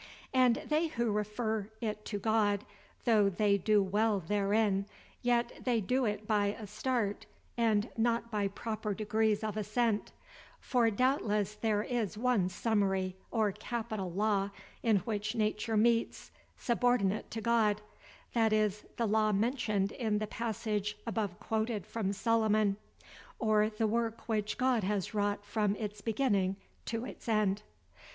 [0.33, 2.65] And they who refer it to God,
[3.05, 4.87] though they do well therein,
[5.21, 10.11] yet they do it by a start, and not by proper degrees of assent;
[10.59, 14.49] for doubtless there is one summary, or capital law,
[14.81, 17.83] in which nature meets, subordinate to God,
[18.33, 22.77] viz: the law mentioned in the passage above quoted from Solomon;
[23.37, 26.55] or the work which God has wrought from its beginning
[26.85, 27.61] to its end.